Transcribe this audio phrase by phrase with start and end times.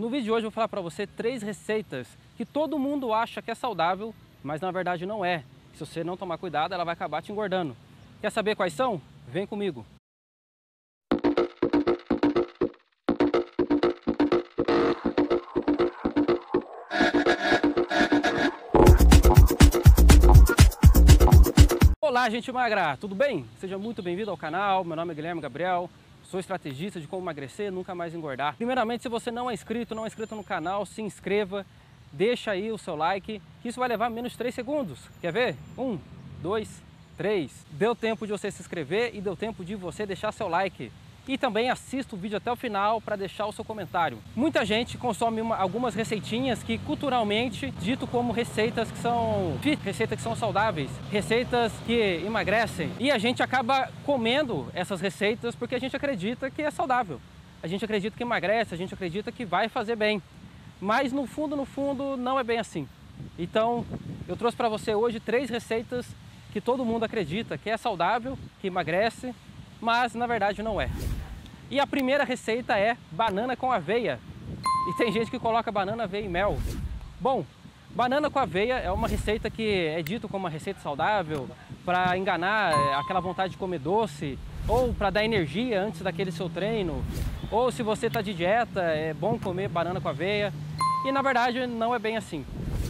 [0.00, 3.42] No vídeo de hoje eu vou falar para você três receitas que todo mundo acha
[3.42, 5.44] que é saudável, mas na verdade não é.
[5.74, 7.76] Se você não tomar cuidado, ela vai acabar te engordando.
[8.18, 8.98] Quer saber quais são?
[9.28, 9.84] Vem comigo.
[22.00, 23.44] Olá, gente magra, tudo bem?
[23.58, 24.82] Seja muito bem-vindo ao canal.
[24.82, 25.90] Meu nome é Guilherme Gabriel,
[26.30, 28.54] sou estrategista de como emagrecer e nunca mais engordar.
[28.56, 31.66] Primeiramente, se você não é inscrito, não é inscrito no canal, se inscreva,
[32.12, 35.00] deixa aí o seu like, que isso vai levar menos de 3 segundos.
[35.20, 35.56] Quer ver?
[35.76, 35.98] Um,
[36.40, 36.68] dois,
[37.16, 37.50] três.
[37.72, 40.92] Deu tempo de você se inscrever e deu tempo de você deixar seu like
[41.26, 44.18] e também assista o vídeo até o final para deixar o seu comentário.
[44.34, 50.16] Muita gente consome uma, algumas receitinhas que culturalmente dito como receitas que são fit, receitas
[50.16, 55.78] que são saudáveis, receitas que emagrecem e a gente acaba comendo essas receitas porque a
[55.78, 57.20] gente acredita que é saudável.
[57.62, 60.22] A gente acredita que emagrece, a gente acredita que vai fazer bem.
[60.80, 62.88] Mas no fundo, no fundo, não é bem assim.
[63.38, 63.84] Então,
[64.26, 66.06] eu trouxe para você hoje três receitas
[66.52, 69.34] que todo mundo acredita que é saudável, que emagrece,
[69.80, 70.90] mas na verdade não é.
[71.70, 74.18] E a primeira receita é banana com aveia.
[74.88, 76.58] E tem gente que coloca banana, aveia e mel.
[77.20, 77.44] Bom,
[77.94, 81.48] banana com aveia é uma receita que é dito como uma receita saudável
[81.84, 86.48] para enganar é, aquela vontade de comer doce ou para dar energia antes daquele seu
[86.48, 87.04] treino.
[87.50, 90.52] Ou se você está de dieta, é bom comer banana com aveia.
[91.04, 92.44] E na verdade não é bem assim.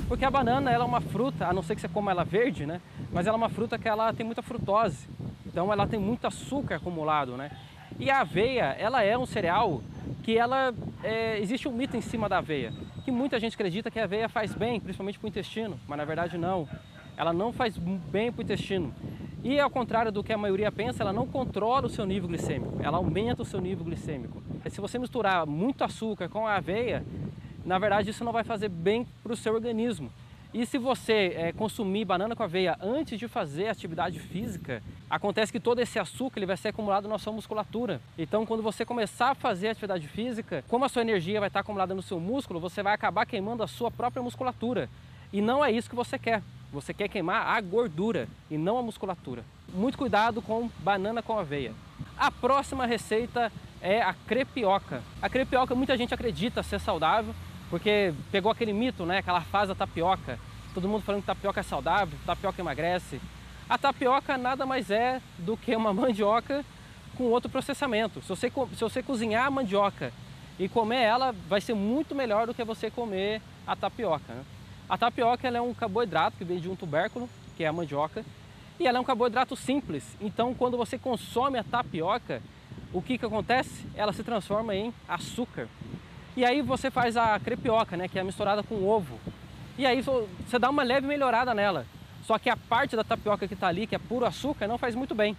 [0.08, 2.66] Porque a banana ela é uma fruta, a não ser que você coma ela verde,
[2.66, 2.80] né?
[3.12, 5.08] Mas ela é uma fruta que ela tem muita frutose.
[5.50, 7.50] Então ela tem muito açúcar acumulado, né?
[7.98, 9.82] E a aveia, ela é um cereal
[10.22, 12.72] que ela é, existe um mito em cima da aveia,
[13.04, 16.04] que muita gente acredita que a aveia faz bem, principalmente para o intestino, mas na
[16.04, 16.68] verdade não.
[17.16, 18.94] Ela não faz bem para o intestino.
[19.42, 22.76] E ao contrário do que a maioria pensa, ela não controla o seu nível glicêmico,
[22.80, 24.40] ela aumenta o seu nível glicêmico.
[24.68, 27.04] Se você misturar muito açúcar com a aveia,
[27.64, 30.12] na verdade isso não vai fazer bem para o seu organismo.
[30.52, 35.60] E se você é, consumir banana com aveia antes de fazer atividade física, acontece que
[35.60, 38.00] todo esse açúcar ele vai ser acumulado na sua musculatura.
[38.18, 41.94] Então, quando você começar a fazer atividade física, como a sua energia vai estar acumulada
[41.94, 44.88] no seu músculo, você vai acabar queimando a sua própria musculatura.
[45.32, 46.42] E não é isso que você quer.
[46.72, 49.44] Você quer queimar a gordura e não a musculatura.
[49.72, 51.72] Muito cuidado com banana com aveia.
[52.18, 55.02] A próxima receita é a crepioca.
[55.22, 57.34] A crepioca muita gente acredita ser saudável,
[57.70, 59.18] porque pegou aquele mito, né?
[59.18, 60.38] Aquela fase da tapioca.
[60.74, 63.20] Todo mundo falando que tapioca é saudável, tapioca emagrece.
[63.68, 66.64] A tapioca nada mais é do que uma mandioca
[67.16, 68.20] com outro processamento.
[68.22, 70.12] Se você, se você cozinhar a mandioca
[70.58, 74.34] e comer ela, vai ser muito melhor do que você comer a tapioca.
[74.34, 74.42] Né?
[74.88, 78.24] A tapioca é um carboidrato que vem de um tubérculo, que é a mandioca,
[78.78, 80.04] e ela é um carboidrato simples.
[80.20, 82.42] Então, quando você consome a tapioca,
[82.92, 83.86] o que, que acontece?
[83.94, 85.68] Ela se transforma em açúcar.
[86.40, 89.20] E aí você faz a crepioca, né, que é misturada com ovo.
[89.76, 91.84] E aí você dá uma leve melhorada nela.
[92.24, 94.94] Só que a parte da tapioca que está ali, que é puro açúcar, não faz
[94.94, 95.36] muito bem.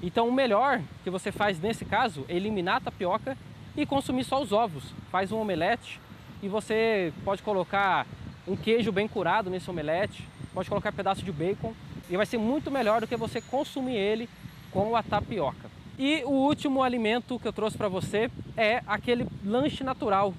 [0.00, 3.36] Então o melhor que você faz nesse caso é eliminar a tapioca
[3.76, 4.94] e consumir só os ovos.
[5.10, 6.00] Faz um omelete
[6.40, 8.06] e você pode colocar
[8.46, 11.74] um queijo bem curado nesse omelete, pode colocar pedaço de bacon
[12.08, 14.28] e vai ser muito melhor do que você consumir ele
[14.70, 15.65] com a tapioca.
[15.98, 20.34] E o último alimento que eu trouxe para você é aquele lanche natural.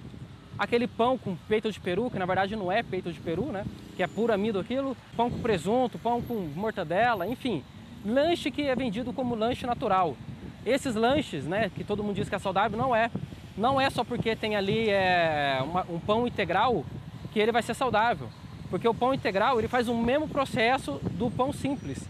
[0.58, 3.66] Aquele pão com peito de peru, que na verdade não é peito de peru, né?
[3.96, 4.96] Que é puro amido aquilo.
[5.16, 7.64] Pão com presunto, pão com mortadela, enfim.
[8.06, 10.16] Lanche que é vendido como lanche natural.
[10.64, 13.10] Esses lanches, né, que todo mundo diz que é saudável, não é.
[13.58, 16.86] Não é só porque tem ali é, uma, um pão integral
[17.32, 18.30] que ele vai ser saudável.
[18.70, 22.08] Porque o pão integral ele faz o mesmo processo do pão simples.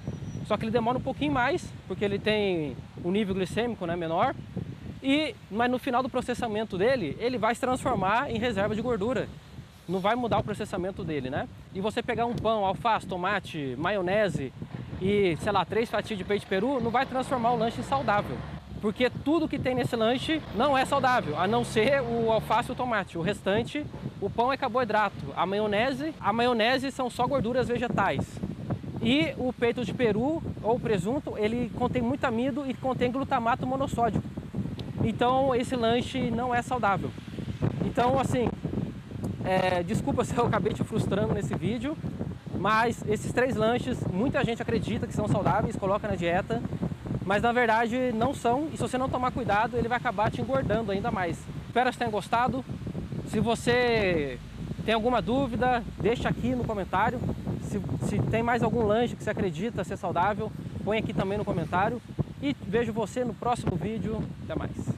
[0.48, 4.34] Só que ele demora um pouquinho mais, porque ele tem um nível glicêmico né, menor.
[5.04, 9.28] E, mas no final do processamento dele, ele vai se transformar em reserva de gordura.
[9.90, 11.48] Não vai mudar o processamento dele, né?
[11.74, 14.54] E você pegar um pão, alface, tomate, maionese
[15.02, 17.84] e, sei lá, três fatias de peito de peru, não vai transformar o lanche em
[17.84, 18.38] saudável.
[18.82, 22.72] Porque tudo que tem nesse lanche não é saudável, a não ser o alface e
[22.72, 23.18] o tomate.
[23.18, 23.86] O restante,
[24.22, 25.34] o pão é carboidrato.
[25.36, 28.26] A maionese, a maionese são só gorduras vegetais.
[29.02, 34.24] E o peito de peru ou presunto, ele contém muito amido e contém glutamato monossódico.
[35.04, 37.10] Então esse lanche não é saudável.
[37.86, 38.50] Então assim,
[39.46, 41.98] é, desculpa se eu acabei te frustrando nesse vídeo,
[42.56, 46.62] mas esses três lanches, muita gente acredita que são saudáveis, coloca na dieta,
[47.26, 50.42] mas na verdade não são, e se você não tomar cuidado, ele vai acabar te
[50.42, 51.38] engordando ainda mais.
[51.68, 52.66] Espero que tenham gostado.
[53.28, 54.40] Se você
[54.88, 57.20] tem alguma dúvida, deixa aqui no comentário.
[57.64, 60.50] Se, se tem mais algum lanche que você acredita ser saudável,
[60.86, 62.02] põe aqui também no comentário.
[62.42, 64.24] E vejo você no próximo vídeo.
[64.46, 64.97] Até mais.